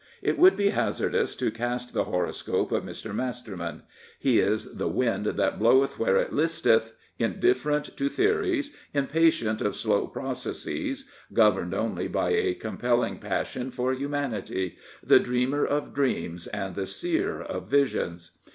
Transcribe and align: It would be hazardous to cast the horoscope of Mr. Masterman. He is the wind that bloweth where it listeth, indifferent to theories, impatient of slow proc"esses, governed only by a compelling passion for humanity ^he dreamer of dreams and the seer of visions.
It 0.23 0.39
would 0.39 0.57
be 0.57 0.69
hazardous 0.69 1.35
to 1.35 1.51
cast 1.51 1.93
the 1.93 2.05
horoscope 2.05 2.71
of 2.71 2.83
Mr. 2.83 3.13
Masterman. 3.13 3.83
He 4.17 4.39
is 4.39 4.73
the 4.73 4.87
wind 4.87 5.27
that 5.27 5.59
bloweth 5.59 5.99
where 5.99 6.17
it 6.17 6.33
listeth, 6.33 6.93
indifferent 7.19 7.95
to 7.97 8.09
theories, 8.09 8.75
impatient 8.95 9.61
of 9.61 9.75
slow 9.75 10.07
proc"esses, 10.07 11.05
governed 11.33 11.75
only 11.75 12.07
by 12.07 12.31
a 12.31 12.55
compelling 12.55 13.19
passion 13.19 13.69
for 13.69 13.93
humanity 13.93 14.75
^he 15.07 15.23
dreamer 15.23 15.63
of 15.63 15.93
dreams 15.93 16.47
and 16.47 16.73
the 16.73 16.87
seer 16.87 17.39
of 17.39 17.67
visions. 17.69 18.39